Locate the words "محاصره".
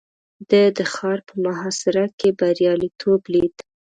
1.45-2.05